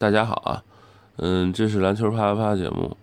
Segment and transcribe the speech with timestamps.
[0.00, 0.62] 大家好啊，
[1.16, 2.96] 嗯，这是篮球啪啪啪节目。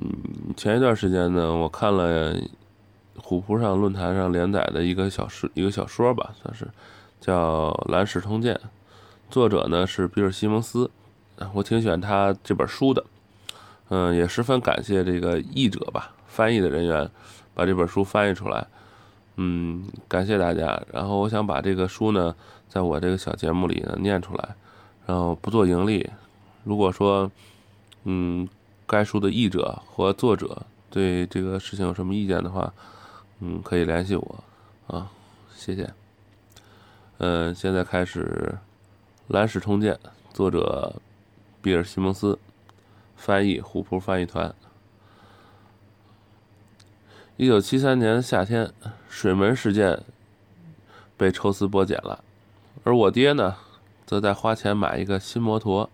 [0.00, 2.36] 嗯，前一段时间呢，我看了
[3.18, 6.66] 虎扑上论坛上连载的一个小说，一个小说吧，算是
[7.20, 8.52] 叫《蓝史通鉴》，
[9.30, 10.90] 作者呢是比尔·西蒙斯，
[11.54, 13.04] 我挺喜欢他这本书的。
[13.88, 17.08] 嗯，也十分感谢这个译者吧，翻译的人员
[17.54, 18.66] 把这本书翻译出来。
[19.36, 20.82] 嗯，感谢大家。
[20.92, 22.34] 然后我想把这个书呢，
[22.68, 24.56] 在我这个小节目里呢念出来，
[25.06, 26.10] 然后不做盈利。
[26.64, 27.30] 如果说，
[28.04, 28.48] 嗯，
[28.86, 32.72] 该书的译者或作者对这个事情有什么意见的话，
[33.40, 34.44] 嗯，可以联系我
[34.86, 35.10] 啊，
[35.54, 35.88] 谢谢。
[37.18, 38.58] 嗯，现在开始，
[39.32, 39.94] 《蓝史通鉴》，
[40.34, 40.96] 作者
[41.62, 42.38] 比尔·西蒙斯。
[43.16, 44.54] 翻译虎扑翻译团。
[47.38, 48.70] 一九七三年夏天，
[49.08, 50.02] 水门事件
[51.16, 52.22] 被抽丝剥茧了，
[52.84, 53.56] 而我爹呢，
[54.06, 55.90] 则在花钱买一个新摩托，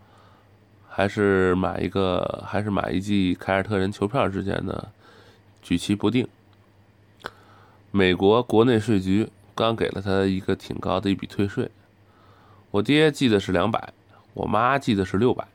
[0.87, 4.89] 还是买一个，还是买一季凯尔特人球票之间呢，
[5.63, 6.29] 举棋不定。
[7.91, 11.71] 美国国内税局刚给了他一个挺高的一笔退税，
[12.71, 13.93] 我爹记得是两百，
[14.35, 15.47] 我妈记得是六百。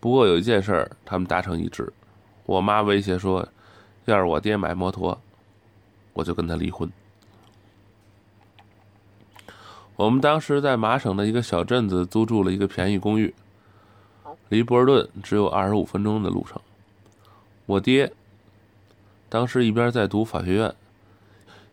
[0.00, 1.92] 不过有一件事儿，他们达成一致。
[2.46, 3.46] 我妈威胁说，
[4.06, 5.20] 要是我爹买摩托，
[6.14, 6.90] 我就跟他离婚。
[10.00, 13.34] 我们当时在麻省的一个小镇子租住了一个便宜公寓，
[14.48, 16.58] 离波尔顿只有二十五分钟的路程。
[17.66, 18.10] 我爹
[19.28, 20.74] 当时一边在读法学院，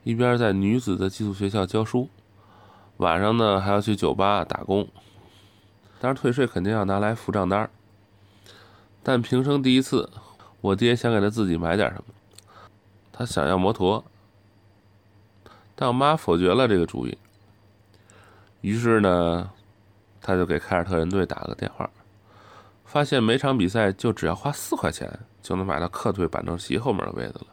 [0.03, 2.09] 一边在女子的寄宿学校教书，
[2.97, 4.85] 晚上呢还要去酒吧打工。
[6.01, 7.69] 当然，退税肯定要拿来付账单。
[9.03, 10.09] 但平生第一次，
[10.59, 12.13] 我爹想给他自己买点什么，
[13.13, 14.03] 他想要摩托，
[15.77, 17.17] 但我妈否决了这个主意。
[18.61, 19.49] 于是呢，
[20.21, 21.89] 他就给凯尔特人队打了个电话，
[22.85, 27.47] 发现每场比赛就只要花四块钱就能买到客队板凳席后面的位子了。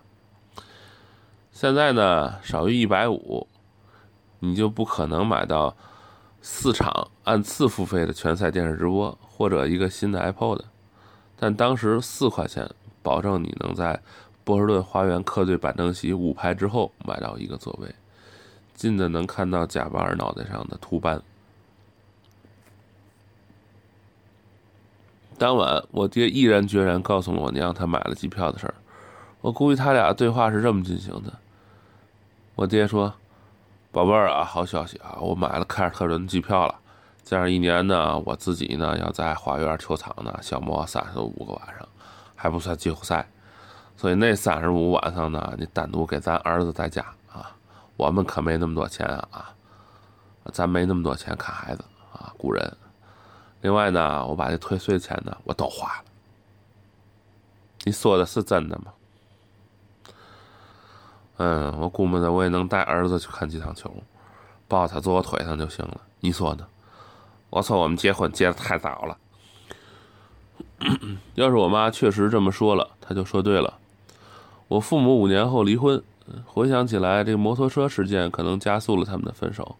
[1.52, 3.46] 现在呢，少于一百五，
[4.40, 5.76] 你就不可能买到
[6.42, 10.62] 四场按次付费的全赛电视直播，或者一个新的 iPod。
[11.36, 12.68] 但当时四块钱，
[13.02, 14.02] 保证你能在
[14.42, 17.94] 波士顿花园客队板凳席五排之后买到一个座位，
[18.74, 21.22] 近的能看到贾巴尔脑袋上的秃斑。
[25.38, 28.74] 当晚，我爹毅然决然告诉了我娘他买了机票的事儿。
[29.40, 31.32] 我估计他俩对话是这么进行的：
[32.54, 33.12] 我爹说
[33.90, 36.74] ：“宝贝儿啊，好消息啊，我买了凯尔特人机票了。”
[37.24, 41.88] 这样一年呢，我自己呢要在花园球场呢消磨三十五个晚上，
[42.36, 43.26] 还不算季后赛，
[43.96, 47.04] 所以那三十五晚上呢，你单独给咱儿子在家，
[47.96, 49.54] 我们可没那么多钱啊，
[50.52, 52.76] 咱没那么多钱看孩子啊，雇人。
[53.60, 56.04] 另外呢，我把这退税钱呢我都花了。
[57.84, 58.92] 你说的是真的吗？
[61.36, 63.92] 嗯，我估摸着我也能带儿子去看几场球，
[64.68, 66.00] 抱他坐我腿上就行了。
[66.20, 66.66] 你说呢？
[67.50, 69.18] 我说我们结婚结的太早了。
[71.34, 73.78] 要是我妈确实这么说了，她就说对了。
[74.68, 76.02] 我父母五年后离婚，
[76.44, 79.76] 回想起来，这个摩托车事件可能加速了他们的分手。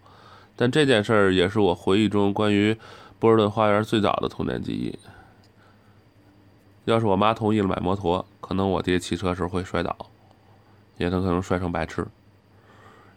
[0.57, 2.77] 但这件事儿也是我回忆中关于
[3.19, 4.97] 波士顿花园最早的童年记忆。
[6.85, 9.97] 要是我妈同意了买摩托，可能我爹骑车时会摔倒，
[10.99, 12.07] 也很可能摔成白痴，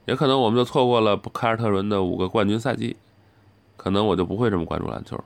[0.06, 2.96] 也可能我们就错过了凯尔特人的五个冠军赛季。
[3.76, 5.22] 可能我就不会这么关注篮球，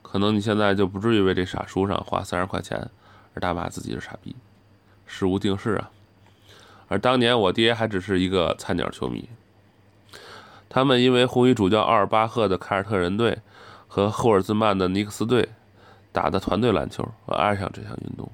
[0.00, 2.88] 可能你现在就不至于为这傻书上花三十块钱
[3.34, 4.34] 而大骂自己是傻逼。
[5.04, 5.90] 事无定式啊。
[6.88, 9.28] 而当年我爹还只是一个菜鸟球迷，
[10.68, 13.38] 他们因为红衣主教奥尔巴赫的凯尔特人队
[13.88, 15.48] 和霍尔兹曼的尼克斯队
[16.12, 18.30] 打的团队篮球而爱上这项运动。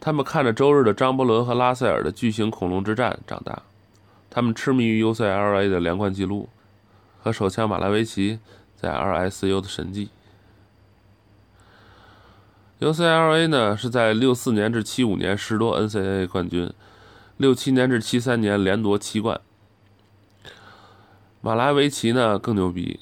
[0.00, 3.62] 他们看着周日的张伯伦和拉塞尔的巨型恐龙之战长大，
[4.30, 6.48] 他们痴迷于 UCLA 的连冠纪录。
[7.20, 8.38] 和手枪马拉维奇
[8.76, 10.08] 在 RSU 的神迹。
[12.78, 16.72] UCLA 呢是在六四年至七五年十夺 NCAA 冠军，
[17.38, 19.40] 六七年至七三年连夺七冠。
[21.40, 22.98] 马拉维奇呢更牛逼，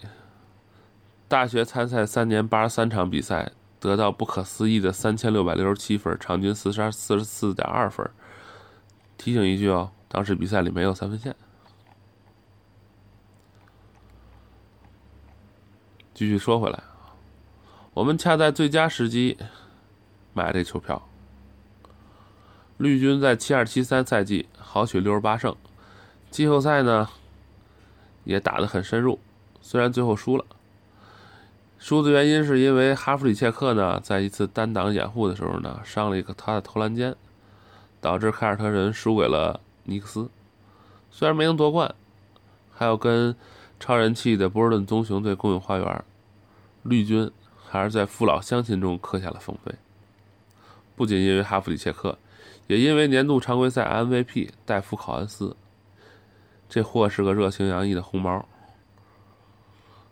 [1.27, 8.07] 大学参赛三年八十三场比赛，得到不可思议的三千六百六十七分，场均四十二四十四点二分。
[9.17, 11.35] 提醒一句哦，当时比赛里没有三分线。
[16.13, 16.83] 继续说回来，
[17.95, 19.39] 我们恰在最佳时机
[20.35, 21.09] 买这球票。
[22.79, 25.55] 绿军在七二七三赛季豪取六十八胜，
[26.31, 27.09] 季后赛呢
[28.25, 29.19] 也打得很深入，
[29.61, 30.45] 虽然最后输了。
[31.79, 37.15] 输的原因是因为哈弗里切克呢，在一次单挡掩护的时候呢，伤了一个他的投篮肩，
[38.01, 40.29] 导致凯尔特人输给了尼克斯。
[41.11, 41.95] 虽然没能夺冠，
[42.75, 43.37] 还有跟
[43.79, 46.05] 超人气的波士顿棕熊队共用花园，
[46.83, 47.31] 绿军
[47.67, 49.75] 还是在父老乡亲中刻下了丰碑。
[50.95, 52.19] 不仅因为哈弗里切克，
[52.67, 55.57] 也因为年度常规赛 MVP 戴夫考恩斯。
[56.69, 58.45] 这货是个热情洋溢的红毛，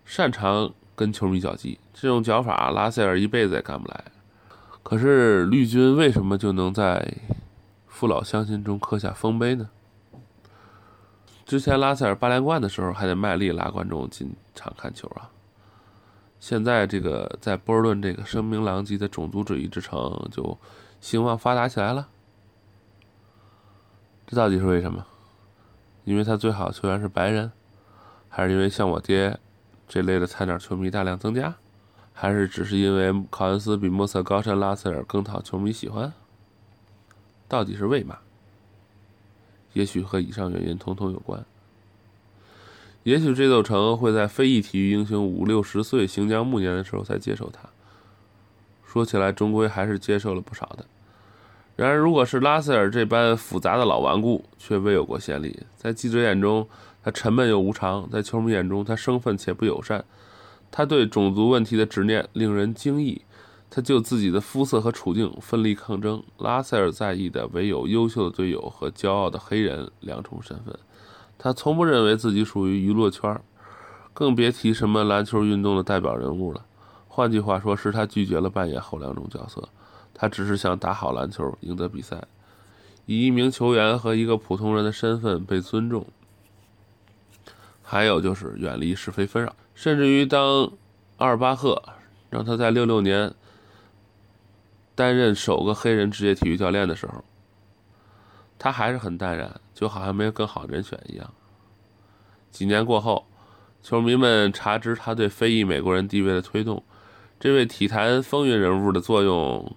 [0.05, 1.77] 擅长跟球迷较劲。
[1.93, 4.05] 这种脚法，拉塞尔一辈子也干不来。
[4.85, 7.17] 可是绿军为什么就能在
[7.89, 9.69] 父老乡亲中刻下丰碑呢？
[11.45, 15.31] 之前拉塞尔八连冠的时候，还得卖力拉观众进场看球啊。
[16.39, 20.57] 现在这个在波尔顿这个声名狼藉的种族主义之城，就
[21.01, 22.07] 兴旺发达起来了。
[24.27, 25.07] 这到底是为什么？
[26.05, 27.51] 因为他最好的球员是白人，
[28.29, 29.39] 还是因为像我爹
[29.89, 31.55] 这类的菜鸟球迷大量增加，
[32.13, 36.13] 还是只是因为考恩斯比莫瑟高山拉塞尔更讨球迷喜欢？
[37.49, 38.19] 到底是为嘛？
[39.73, 41.45] 也许和以上原因统统有关。
[43.03, 47.69] 也许这座城会在非裔体育英雄五六十岁行将暮年的时候才接受他。
[48.87, 50.87] 说起来，终归还是接受了不少的。
[51.77, 55.59] 然而，如果是拉塞尔这般复杂的老顽固，却未有过先例。
[55.77, 56.69] 在记者眼中，
[57.03, 60.05] 他沉闷又无常；在球迷眼中，他生分且不友善。
[60.71, 63.23] 他对种族问题的执念令人惊异。
[63.71, 66.23] 他就自己的肤色和处境奋力抗争。
[66.39, 70.79] 拉塞尔在意的唯有优秀的队友和骄傲的黑人两重身份。
[71.37, 73.37] 他从不认为自己属于娱乐圈，
[74.13, 76.65] 更别提什么篮球运动的代表人物了。
[77.09, 79.69] 换句话说，是他拒绝了扮演后两种角色。
[80.15, 82.25] 他只是想打好篮球，赢得比赛，
[83.05, 86.07] 以一名球员和一个普通人的身份被尊重。
[87.83, 90.73] 还有就是远离是非纷扰，甚至于当
[91.19, 91.83] 阿尔巴赫
[92.31, 93.35] 让他在六六年。
[94.97, 97.25] 担任首个黑人职业体育教练的时候，
[98.57, 101.35] 他还是很淡然，就好像没有更好的人选一样。
[102.53, 103.27] 几年过后，
[103.83, 106.81] 球迷们查知他对非裔美国人地位的推动，
[107.41, 109.77] 这位体坛风云人物的作用，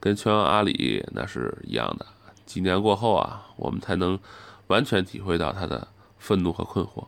[0.00, 2.06] 跟拳王阿里那是一样的。
[2.44, 4.18] 几年过后啊，我们才能
[4.68, 5.88] 完全体会到他的
[6.18, 7.06] 愤怒和困惑。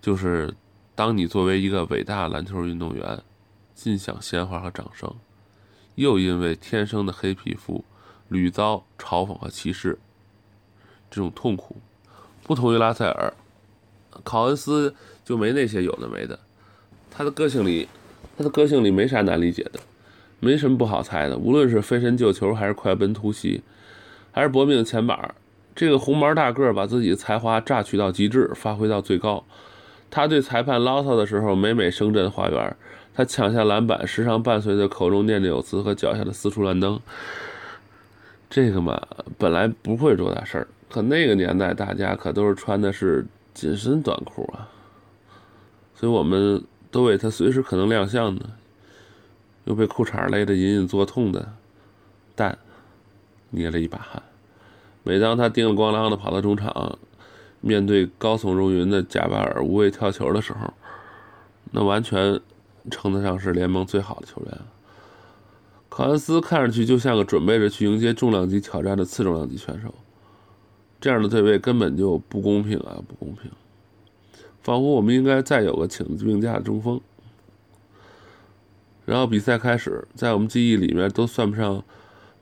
[0.00, 0.54] 就是
[0.94, 3.22] 当你作为一个伟大篮球运动员。
[3.76, 5.14] 尽享鲜花和掌声，
[5.96, 7.84] 又因为天生的黑皮肤
[8.28, 9.98] 屡遭嘲讽和歧视，
[11.10, 11.76] 这种痛苦。
[12.42, 13.34] 不同于拉塞尔，
[14.24, 14.94] 考恩斯
[15.26, 16.40] 就没那些有的没的。
[17.10, 17.86] 他的个性里，
[18.34, 19.78] 他的个性里没啥难理解的，
[20.40, 21.36] 没什么不好猜的。
[21.36, 23.62] 无论是飞身救球，还是快奔突袭，
[24.32, 25.34] 还是搏命前板，
[25.74, 29.44] 这个红毛大个把自己的才华榨取到极致，发挥到最高。
[30.10, 32.76] 他对裁判唠叨的时候，每每声震花园。
[33.14, 37.00] 他抢下篮板，时常伴随着口中念念有词和脚下的四处乱蹬。
[38.50, 39.00] 这个嘛，
[39.38, 44.68] 本来不会多大事儿，可那个年代大家可都是穿的是紧身短裤啊，
[45.94, 48.42] 所以我们都为他随时可能亮相呢。
[49.66, 51.52] 又被裤衩勒得隐隐作痛的
[52.34, 52.58] 蛋
[53.50, 54.20] 捏了一把汗。
[55.04, 56.98] 每当他叮了咣啷的跑到中场，
[57.60, 60.72] 面对高耸入云的贾巴尔无畏跳球的时候，
[61.70, 62.40] 那完全。
[62.88, 64.58] 称得上是联盟最好的球员。
[65.88, 69.92] 考恩斯看上去就像个准备着去迎接重量级挑战的次重量级选手，
[71.00, 73.50] 这样的对位根本就不公平啊，不公平！
[74.62, 77.00] 仿佛我们应该再有个请病假的中锋。
[79.06, 81.82] 然后比赛开始，在我们记忆里面都算不上，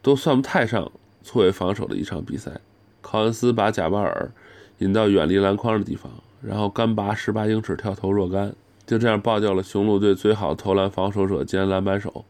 [0.02, 0.90] 都算不太上
[1.22, 2.60] 错位防守的一场比赛。
[3.00, 4.32] 考恩斯把贾巴尔
[4.78, 6.10] 引到远离篮筐的地方，
[6.42, 8.52] 然后干拔十八英尺跳投若干。
[8.86, 12.24] 就这样爆掉了雄鹿队最好投篮防守者兼篮板手。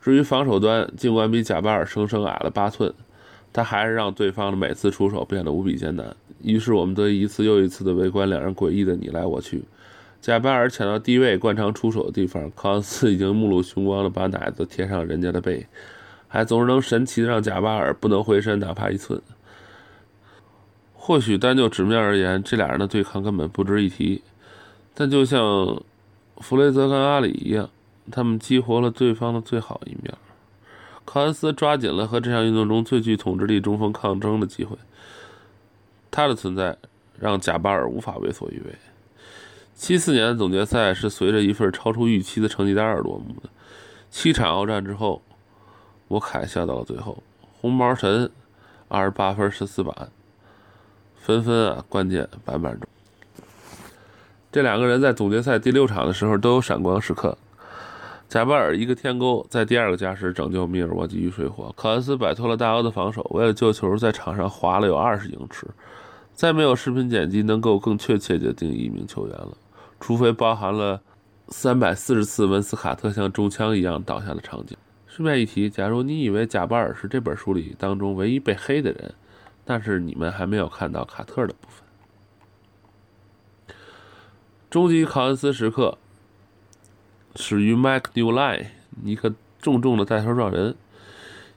[0.00, 2.92] 至于防守端，尽管比贾巴尔生生矮了八寸，
[3.52, 6.14] 他还是让对方的每次出手变得无比艰难。
[6.42, 9.62] 于是我们得一次又一次的围观两人诡异的你来我去。
[10.22, 15.66] 贾巴尔抢到低位惯常出手的地方，考恩斯已经目露凶光的把奶子贴上人家的背，
[16.28, 19.20] 还总是能神奇的让贾巴尔不能回身哪怕一寸。
[20.94, 24.22] 或许单就纸面而言，这俩人的对抗根本不值一提。
[24.94, 25.82] 但就像
[26.36, 27.68] 弗雷泽跟阿里一样，
[28.12, 30.14] 他们激活了对方的最好一面。
[31.04, 34.76] 考恩斯抓紧了和这项运动中最具统治力中锋抗争的机会。
[36.12, 36.78] 他的存在
[37.18, 38.72] 让贾巴尔无法为所欲为。
[39.82, 43.50] 七四年的总决赛是随着一份超出预期的成绩单而落幕的。
[44.12, 45.20] 七场鏖战之后，
[46.06, 47.20] 我凯笑到了最后。
[47.60, 48.30] 红毛神
[48.86, 50.08] 二十八分十四板，
[51.16, 52.88] 纷纷啊关键板板中。
[54.52, 57.36] 这两个人在总决赛第六场的时候都有闪光时刻。
[58.28, 61.74] 贾巴尔一个天钩，在第二个加时拯救密尔沃基于水火。
[61.76, 65.66] 考恩斯摆脱了大欧的防守，为了救球，在场上滑了有二十英尺。
[66.32, 69.56] 再没有视频剪辑能够更确切地定义一名球员了，
[70.02, 71.00] 除非包含了
[71.46, 74.76] 三百四十次文斯卡特像中枪一样倒下的场景。
[75.06, 79.14] 顺便一提，假如你以为贾巴尔是这本书里当中唯一被黑的人，
[79.64, 83.76] 但是你们还没有看到卡特的部分。
[84.68, 85.96] 终极考恩斯时刻。
[87.36, 88.66] 始于 Mike Newline，
[89.02, 90.74] 你可重重的带头撞人，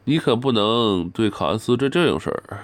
[0.05, 2.59] 你可不能对考恩斯这这种事儿。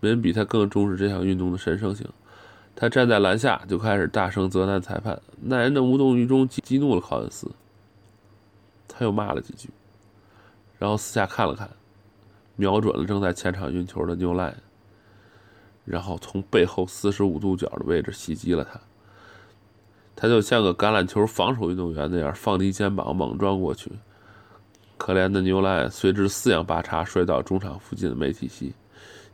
[0.00, 2.06] 没人比他更重视这项运动的神圣性。
[2.80, 7.50] 他站在篮下就开始大声责难裁判，那人的无动于衷激怒了考恩斯。
[8.86, 9.68] 他又骂了几句，
[10.78, 11.68] 然后四下看了看，
[12.54, 14.54] 瞄准了正在前场运球的牛赖
[15.84, 18.80] 然后从背后四十五度角的位置袭击了他。
[20.14, 23.90] 他就像个橄榄球防守运动员那样放低肩膀猛撞过去，
[24.96, 28.72] 可怜的牛赖随之四仰八叉摔到中场附近的媒体席。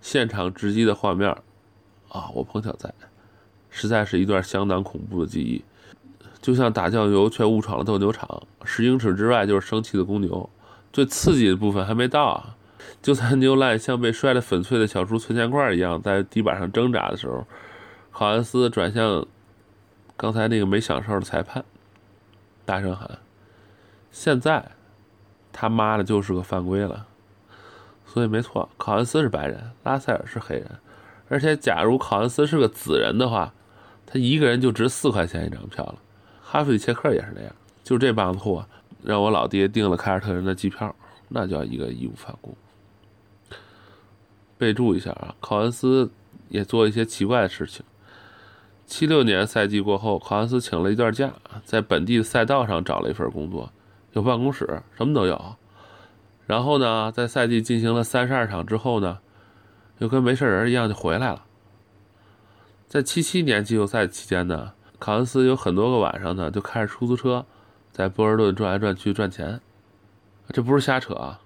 [0.00, 1.28] 现场直击的画面，
[2.08, 2.92] 啊，我碰巧在，
[3.74, 5.64] 实在是一段相当恐怖的记忆。
[6.40, 10.48] 就像打酱油却误闯了斗牛场，十英尺之外就是生气的公牛。
[10.92, 12.56] 最刺激的部分还没到啊！
[13.02, 17.44] 就在牛赖像被摔得粉碎的小猪存钱罐一样在地板上挣扎的时候，
[18.12, 19.26] 考恩斯转向。
[20.16, 21.64] 刚才那个没享受的裁判，
[22.64, 23.18] 大声喊
[24.12, 24.70] ：“现在
[25.52, 27.08] 他妈的就是个犯规了。”
[28.06, 30.70] 所以没错，考恩斯是白人，拉塞尔是黑人，
[31.28, 33.52] 而且假如考恩斯是个紫人的话，
[34.14, 35.96] 他一个人就值四块钱一张票了。
[36.40, 37.52] 哈弗里切克也是那样，
[37.82, 38.64] 就这帮子货
[39.02, 40.94] 让我老爹订了凯尔特人的机票，
[41.28, 42.56] 那叫一个义无反顾。
[44.56, 46.08] 备注一下啊，考恩斯
[46.48, 47.84] 也做一些奇怪的事情。
[48.86, 51.32] 七六年赛季过后，考恩斯请了一段假，
[51.64, 53.72] 在本地的赛道上找了一份工作，
[54.12, 55.56] 有办公室，什么都有。
[56.46, 59.18] 然后呢，在赛季进行了三十二场之后呢，
[59.98, 61.43] 又跟没事人一样就回来了。
[62.94, 67.44] 在七七年季后赛期间呢，考恩斯有很多个晚上呢，就开着出租车，
[67.90, 69.60] 在波士顿转来转去赚钱，
[70.50, 71.40] 这不是瞎扯啊。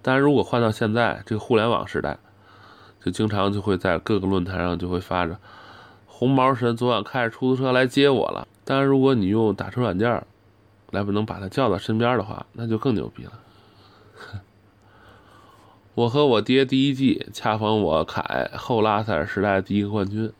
[0.00, 2.18] 但是如果换到现在这个互联网时代，
[3.04, 5.38] 就经常就会在各个论坛上就会发着。
[6.06, 8.48] 红毛神昨晚开着出租车来接我了。
[8.64, 10.24] 当然，如果你用打车软件
[10.90, 13.32] 来不能把他叫到身边的话，那就更牛逼了。
[15.94, 20.32] 我和我爹第一季恰逢我凯后拉塞尔时代第一个冠军，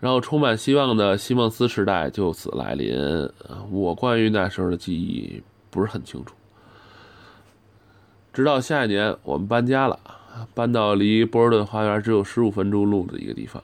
[0.00, 3.30] 然后充满希望的西蒙斯时代就此来临。
[3.70, 5.40] 我关于那时候的记忆
[5.70, 6.34] 不是很清楚。
[8.32, 9.98] 直到下一年我们搬家了，
[10.52, 13.62] 搬到离波士顿花园只有十五分钟路的一个地方。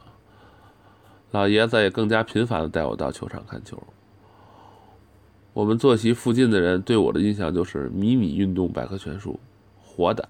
[1.32, 3.82] 老爷子也更加频繁地带我到球场看球。
[5.52, 9.40] 我们坐席附近的人对我的印象就是迷你运动百科全书，
[9.82, 10.28] 活的，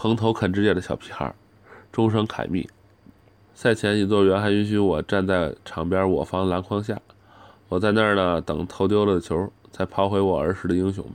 [0.00, 1.34] 蓬头啃指甲的小屁孩，
[1.90, 2.70] 终生凯密。
[3.52, 7.02] 赛前引座员还允许我站在场边我方篮筐下，
[7.68, 11.14] 我在那儿呢等投丢了的球，才抛回我儿时的英雄们。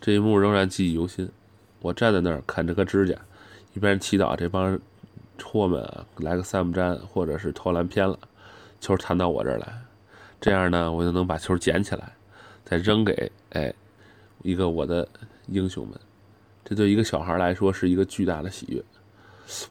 [0.00, 1.30] 这一幕仍然记忆犹新。
[1.78, 3.14] 我站在那儿啃着个指甲，
[3.74, 4.76] 一边祈祷这帮。
[5.44, 8.18] 货们啊，来个三不沾，或者是投篮偏了，
[8.80, 9.82] 球弹到我这儿来，
[10.40, 12.12] 这样呢，我就能把球捡起来，
[12.64, 13.72] 再扔给哎
[14.42, 15.06] 一个我的
[15.46, 15.96] 英雄们。
[16.68, 18.82] 这对一个小孩来说是一个巨大的喜悦。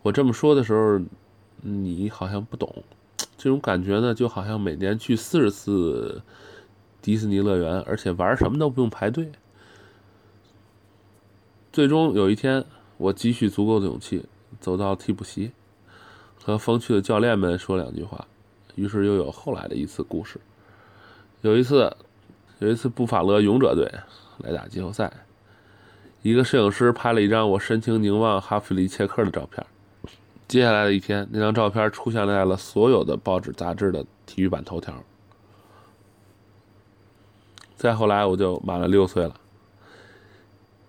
[0.01, 0.97] 我这么说的时候，
[1.61, 2.73] 你好像不懂，
[3.37, 6.21] 这种感觉呢，就好像每年去四十次
[7.01, 9.29] 迪士尼乐园，而且玩什么都不用排队。
[11.73, 12.63] 最终有一天，
[12.95, 14.23] 我积蓄足够的勇气。
[14.61, 15.51] 走到替补席，
[16.41, 18.25] 和风趣的教练们说两句话，
[18.75, 20.39] 于是又有后来的一次故事。
[21.41, 21.93] 有一次，
[22.59, 23.91] 有一次布法勒勇者队
[24.37, 25.11] 来打季后赛，
[26.25, 29.63] 一个摄影师拍了一张我深情凝望哈弗里切克的照片。
[30.48, 35.03] 接下来的一天，那张照片出现在了所有的报纸杂志的体育版头条。
[37.75, 39.36] 再后来，我就满了六岁了。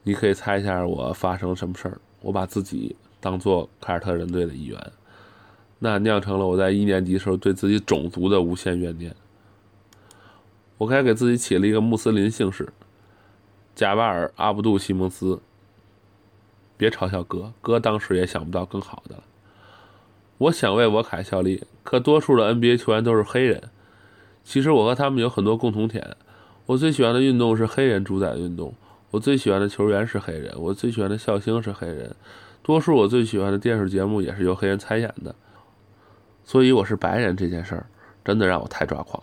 [0.04, 2.00] 你可以猜一下我发生了什么事儿？
[2.22, 2.96] 我把自己。
[3.18, 4.92] 当做凯尔特人队的一员，
[5.80, 9.12] 那酿成了我在一年级时候对自己种族的无限怨念。
[10.78, 12.68] 我该给自己起了一个穆斯林姓氏，
[13.76, 15.38] 贾巴尔·阿布杜·西蒙斯。
[16.78, 19.22] 别嘲笑哥，哥当时也想不到更好的了。
[20.38, 23.64] 我想为我凯效力，可多数的 NBA 球员都是黑人。
[24.42, 26.16] 其实我和他们有很多共同点。
[26.64, 28.72] 我最喜欢的运动是黑人主宰的运动，
[29.10, 32.16] 我最喜欢的球员是黑人，我最喜欢的笑星是黑人。
[32.62, 35.34] 多数我最喜欢的电视节目也是由黑人参演的，
[36.44, 37.86] 所以我是白人这件事儿，
[38.24, 39.22] 真的让我太抓狂。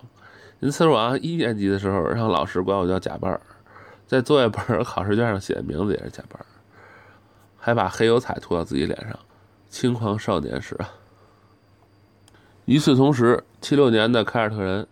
[0.60, 3.42] 因此，我一年级的时候让老师管我叫贾巴尔
[4.14, 6.40] 在作业本考试卷上写的名字也是假班
[7.58, 9.18] 还把黑油彩涂到自己脸上，
[9.72, 10.78] 轻狂少年时。
[12.66, 14.86] 与此同时，七六年的凯尔特人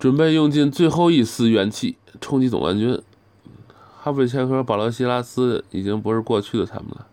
[0.00, 3.00] 准备用尽最后一丝元气冲击总冠军。
[4.00, 7.06] 哈弗里切克、保罗·希拉斯已经不是过去的他们了，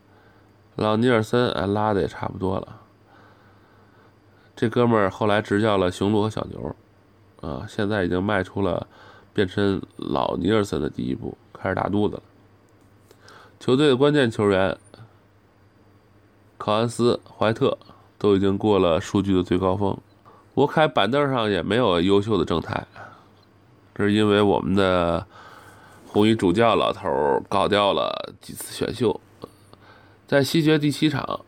[0.76, 2.82] 老尼尔森哎拉的也差不多了。
[4.56, 6.76] 这哥们儿后来执教了雄鹿和小牛，
[7.42, 8.88] 啊，现在已经迈出了
[9.36, 12.24] 变身老尼尔森的第一步，开始大肚子了。
[13.60, 14.78] 球队的关键球员
[16.58, 17.78] 考恩斯、怀特
[18.18, 19.98] 都已经过了数据的最高峰，
[20.54, 22.88] 我看板凳上也没有优秀的正太，
[23.94, 25.28] 这是因为我们的
[26.08, 29.20] 红衣主教老头搞掉了几次选秀，
[30.26, 31.42] 在西决第七场。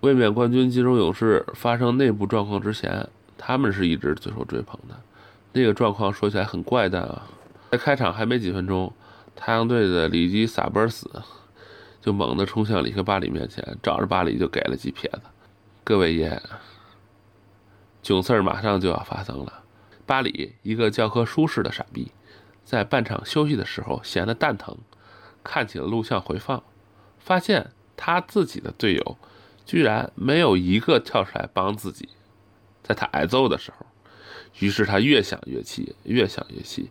[0.00, 4.94] 卫冕冠军金州勇士发生内部状况之前，他们是一直最受追捧的。
[5.58, 7.26] 那个状况说起来很怪诞啊！
[7.72, 8.92] 在开场还没几分钟，
[9.34, 11.10] 太阳队的里基萨波尔斯
[12.00, 15.22] 就猛地冲向里克巴里面前，找着巴里就给了几撇子。
[15.82, 16.40] 各位爷，
[18.04, 19.64] 囧事儿马上就要发生了。
[20.06, 22.12] 巴里一个教科书式的傻逼，
[22.64, 24.76] 在半场休息的时候闲得蛋疼，
[25.42, 26.62] 看起了录像回放，
[27.18, 29.16] 发现他自己的队友。
[29.66, 32.08] 居然没有一个跳出来帮自己，
[32.82, 33.84] 在他挨揍的时候，
[34.58, 36.90] 于是他越想越气，越想越气，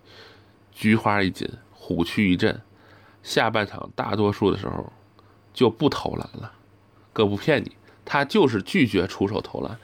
[0.71, 2.59] 菊花一紧，虎躯一震，
[3.23, 4.91] 下半场大多数的时候
[5.53, 6.51] 就不投篮了。
[7.13, 7.71] 哥不骗你，
[8.05, 9.77] 他就是拒绝出手投篮，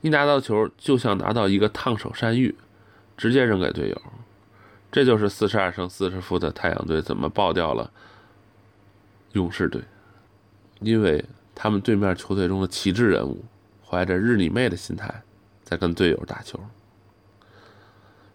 [0.00, 2.54] 一拿到球就像拿到一个烫手山芋，
[3.16, 4.02] 直接扔给队友。
[4.90, 7.90] 这就是四十二胜四十负的太阳队怎么爆掉了
[9.32, 9.82] 勇士队，
[10.80, 11.24] 因为。
[11.56, 13.44] 他们对面球队中的旗帜人物，
[13.86, 15.22] 怀着日你妹的心态，
[15.62, 16.58] 在跟队友打球。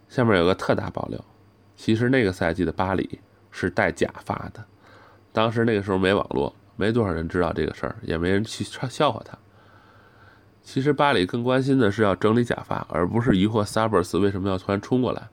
[0.09, 1.23] 下面有个特大爆料，
[1.77, 3.19] 其实那个赛季的巴里
[3.51, 4.65] 是戴假发的。
[5.31, 9.37] 当时那个时候没网络，没多少人知道这个事儿，也没人去笑话他。
[10.63, 15.29] 其实巴里更关心的是要整理假发，而不是疑惑萨博斯为什么要突然冲过来。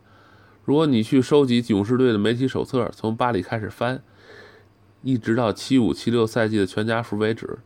[0.64, 4.02] 如果你去收集勇士队的媒体手册，从巴里开始翻，
[5.02, 7.58] 一直到七五七六赛季的全家福为止。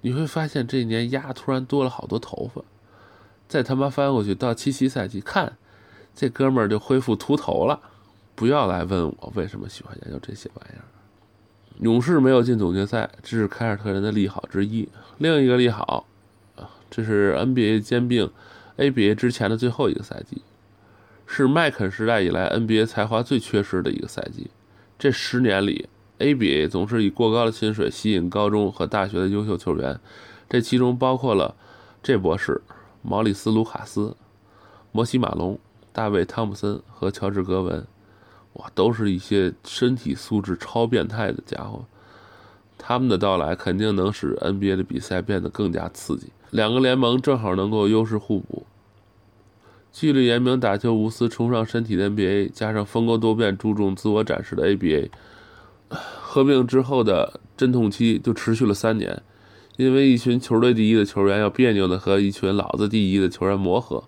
[0.00, 2.62] 你会发现这一年鸭突然多了好多头发，
[3.48, 5.56] 再他妈翻过去到七七赛季，看
[6.14, 7.78] 这哥们儿就恢复秃头了。
[8.34, 10.84] 不要来问我为什么喜欢研究这些玩意儿。
[11.80, 14.88] 勇士没有进总决赛，这是凯尔特人的利好之一。
[15.18, 16.06] 另一个利好
[16.56, 18.30] 啊，这是 NBA 兼并
[18.76, 20.42] ABA 之前的最后一个赛季，
[21.26, 24.50] 是麦肯时代以来 NBA 才华最缺失的一个赛季。
[24.98, 25.88] 这十年里。
[26.20, 29.98] ABA 总是以过高的薪水吸引高中和大学的优秀球员，
[30.48, 31.56] 这其中包括了
[32.04, 32.62] 这博士、
[33.02, 34.16] 毛里斯·卢卡斯、
[34.92, 35.58] 摩西·马龙、
[35.94, 37.86] 大卫·汤普森和乔治·格文，
[38.54, 41.84] 哇，都是一些身体素质超变态的家伙。
[42.76, 46.32] 他们的到来肯定能使 NBA 的比赛变得更加刺激。
[46.50, 48.66] 两个联盟正好能够优势互补。
[49.92, 55.08] 纪律严明、打球无私、崇尚身体的 NBA，加上风格多变、注重自我展示的 ABA。
[55.88, 59.22] 合并之后的阵痛期就持续了三年，
[59.76, 64.02] 因为一群球队第一的球员要别扭的和一群老子第一的球员磨合，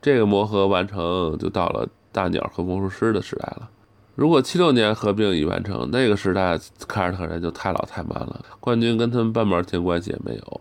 [0.00, 3.68] 这个磨合完成就到了大鸟和魔术师的时代了。
[4.14, 10.60] 如果七六年合并已完成，那个时代凯尔特人就太老太慢了，冠军跟他们半毛钱关系也没有。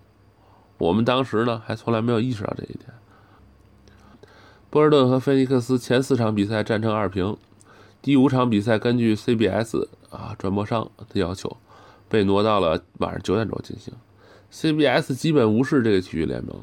[0.77, 2.85] 我们当时呢还从来没有意识到这一点。
[4.69, 7.35] 波尔顿和菲尼克斯前四场比赛战成二平。
[7.99, 11.57] 第五场比赛根据 CBS 啊转播商的要求，
[12.07, 13.93] 被挪到了晚上九点钟进行。
[14.51, 16.55] CBS 基本无视这个体育联盟，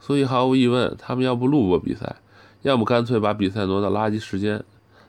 [0.00, 2.16] 所以毫无疑问，他们要不录播比赛，
[2.62, 4.64] 要么干脆把比赛挪到垃圾时间，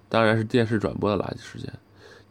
[0.09, 1.71] 当然是电视转播的垃圾时间。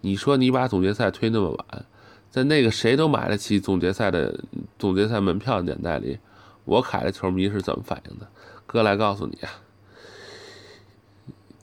[0.02, 1.84] 你说你把总决赛推那么晚，
[2.30, 4.38] 在那个谁都买得起总决赛的
[4.78, 6.18] 总决赛门票的年代里，
[6.64, 8.28] 我凯的球迷是怎么反应的？
[8.66, 9.50] 哥来告诉你啊，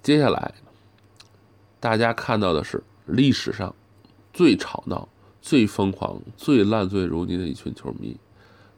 [0.02, 0.54] 接下来。
[1.80, 3.74] 大家看到的是历史上
[4.34, 5.08] 最吵闹、
[5.44, 8.18] 最疯狂、最烂醉如泥的一群球迷。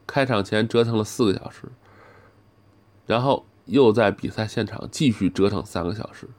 [0.06, 1.62] 开场前折腾了四个小时，
[3.10, 6.30] 然后又在比赛现场继续折腾三个小时。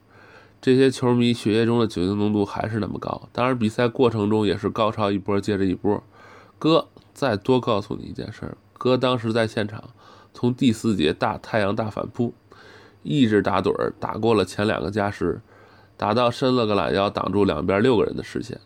[0.61, 6.01] 这些球迷血液中的酒精浓度还是那么高，当然比赛过程中也是高潮一波接着一波。
[6.61, 9.83] 哥，再多告诉你一件事儿：哥当时在现场，
[10.33, 12.33] 从第四节大太阳大反扑，
[13.03, 15.41] 一直打盹儿，打过了前两个加时。
[15.97, 18.59] 打到伸了个懒腰，挡住两边六个人的视线。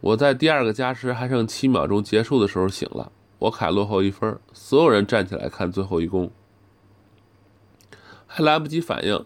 [0.00, 6.30] 我在第二个加时还剩七秒钟结束的时候醒了，我凯落后一分，所有人站起来看最后一攻。
[8.36, 9.24] 还来不及反应，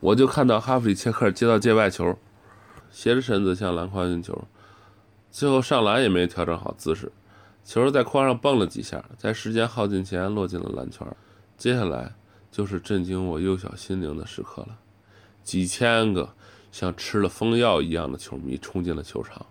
[0.00, 2.18] 我就看到哈弗里切克接到界外球，
[2.90, 4.46] 斜着身子向篮筐运球，
[5.30, 7.10] 最后上篮也没调整好姿势，
[7.64, 11.06] 球在框上蹦了几下，在时间耗尽前落进了篮圈。
[11.56, 12.14] 接下来
[12.50, 14.76] 就是震惊我幼小心灵的时刻了，
[15.42, 16.34] 几千个
[16.70, 19.46] 像吃了疯药一样的球迷冲进了球场。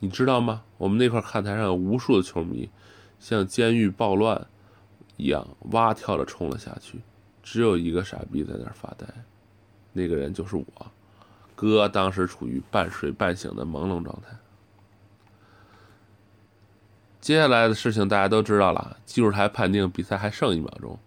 [0.00, 0.64] 你知道吗？
[0.76, 2.68] 我们那块看台上有无数的球迷，
[3.18, 4.46] 像监狱暴乱
[5.16, 7.00] 一样蛙跳着冲了下去。
[7.50, 9.06] 只有一个傻逼在那儿发呆，
[9.94, 10.66] 那个人就是我。
[11.54, 14.36] 哥当时处于半睡半醒的朦胧状态。
[17.22, 20.98] 接下来的事情大家都知道了，技术台判定比赛还剩一秒钟，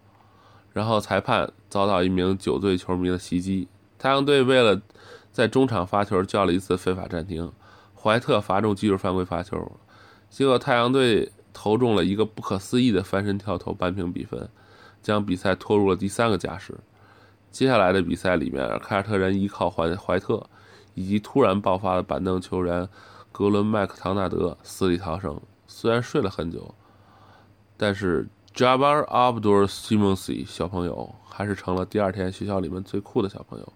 [0.72, 4.82] 然后裁判遭到一名酒醉球迷的袭击，太阳队为了
[5.30, 7.52] 在中场发球叫了一次非法暂停。
[7.94, 9.78] 怀特罚中技术犯规罚球，
[10.28, 14.48] 结果太阳队投中了一个不可思议的翻身跳投扳平比分，
[15.02, 16.78] 将比赛拖入了第三个加时。
[17.50, 20.46] 接下来的比赛里面，凯尔特人依靠怀怀特
[20.94, 22.88] 以及突然爆发的板凳球员
[23.30, 25.38] 格伦麦克唐纳德死里逃生。
[25.66, 26.74] 虽然睡了很久，
[27.76, 33.72] 但是 Jabbar Abdul Simonsi 小朋友还是成了第二天学校里面最酷的小朋友。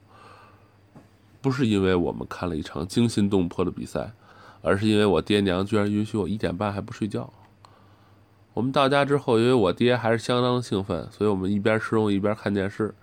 [1.42, 4.12] 不是因为我们看了一场惊心动魄的比赛，
[4.62, 7.32] 而是因为我爹娘居然允许我一点半还不睡觉。
[8.56, 12.94] 我们到家之后，因为我爹还是相当兴奋，所以我们一边吃肉一边看电视，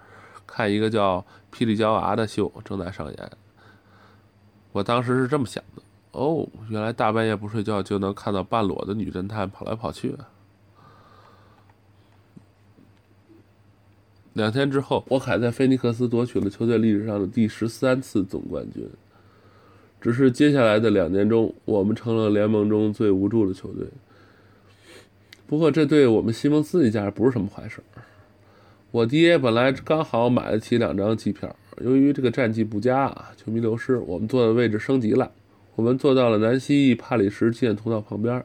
[0.47, 1.23] 看一个叫
[1.55, 3.31] 《霹雳娇娃》的秀正在上演。
[4.71, 10.15] 我当时是这么想的：哦，原来大半夜不睡觉就能看到半裸的女侦探跑来跑去。
[14.33, 18.89] 两天之后，我凯在菲尼克斯夺取了球队历史上的第十三次总冠军。
[20.01, 23.87] 只是接下来的两年中，我们成了联盟中最无助的球队。
[25.53, 27.79] 不过，这对我们西蒙斯一家不是什么坏事。
[28.89, 35.31] 我爹本来刚好买得起两张机票，由于这个战绩不佳啊，球迷流失，我们坐的位置升级了。
[35.75, 38.43] 我们坐到了南希帕里什纪念通道旁边，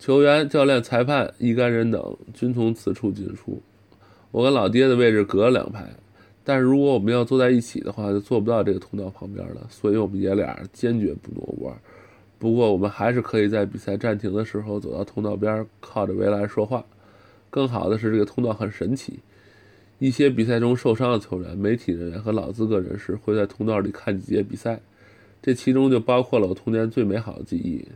[0.00, 3.62] 球员、教练、裁判一干人等均从此处进出。
[4.32, 5.88] 我跟老爹的位置隔了两排，
[6.42, 9.64] 但是如果我们要坐在一起的话，就坐不到这个通道旁边了。
[9.70, 11.76] 所以我们爷俩坚决不挪窝。
[12.40, 16.84] 不过我们还是可以在比赛暂停的时候走到通道边，靠着围栏说话。
[17.50, 19.20] 更好的是，这个通道很神奇。
[19.98, 24.80] 一些比赛中受伤的球员、媒体人员和老资格人士会在通道里看几节比赛，
[25.42, 27.86] 这其中就包括了我童年最美好的记忆。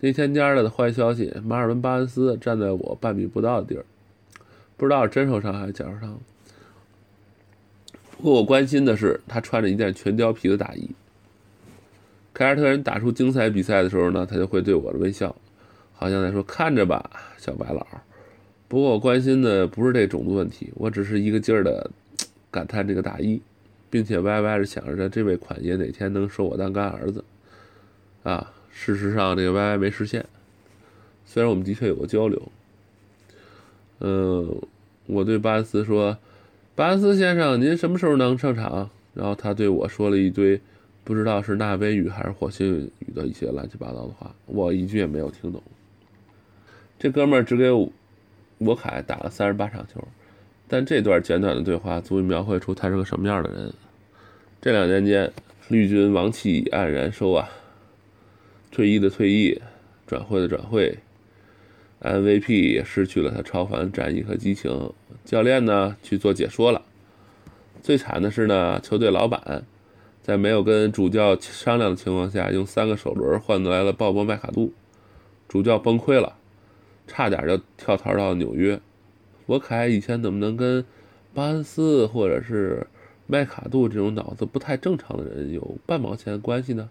[0.00, 3.86] 那天家的坏消息：马尔文·巴恩斯站在我半米不到的地儿。
[4.76, 6.20] 不知道是真受伤还是假受伤。
[8.18, 10.90] 不过我关心的是，他穿着一件全貂皮的大衣。
[12.34, 15.34] 凯尔特人打出精彩比赛的时候呢，他就会对我的微笑，
[15.94, 17.86] 好像在说：“看着吧，小白老。”
[18.66, 21.88] 不过我关心的不是这种族问题，我只是一个劲儿的
[22.50, 23.40] 感叹这个大衣，
[23.88, 27.24] 并且歪歪着想着这位款爷哪天能收我当干儿子。
[28.24, 30.26] 啊，事实上这个歪歪没实现，
[31.24, 32.42] 虽然我们的确有过交流。
[34.00, 34.60] 嗯，
[35.06, 36.18] 我对巴恩斯说
[36.74, 40.60] ：“巴恩斯先生，您什么时候能上场？”然后他对我说了一堆
[41.04, 45.62] 不知道是纳威语还是火星语的一些乱七八糟的话，我一句也没有听懂。
[46.98, 47.70] 这哥们儿只给
[48.58, 50.02] 我凯打了三十八场球，
[50.66, 53.72] 但这段简短的对话足以描绘出他是个什么样的人。
[54.62, 55.30] 这两年间，
[55.68, 57.50] 绿军王气黯然收啊，
[58.70, 59.60] 退役的退役，
[60.06, 60.96] 转会的转会。
[62.00, 64.92] MVP 也失去了他超凡战役和激情，
[65.24, 66.82] 教练呢去做解说了。
[67.82, 69.64] 最惨的是呢，球队老板
[70.24, 74.72] 在没有跟主教商量的情况下，用三个首轮换来了鲍勃麦卡杜，
[75.46, 76.38] 主教崩溃了，
[77.06, 78.80] 差点就跳槽到纽约。
[79.44, 80.82] 我凯以前怎么能跟
[81.34, 82.86] 巴恩斯或者是
[83.26, 86.88] 麦卡杜这种脑子不太正常的人有半毛钱关系呢？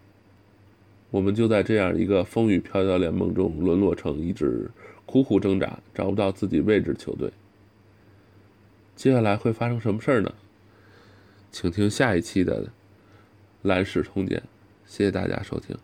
[1.09, 4.69] 我们就在这样一个风雨飘摇联盟中沦落成一支。
[5.05, 7.31] 苦苦挣扎找不到自己位置的球队，
[8.95, 10.33] 接下来会发生什么事儿呢？
[11.51, 12.63] 请听下一期的
[13.63, 14.37] 《蓝史通鉴》，
[14.85, 15.75] 谢谢大家收听。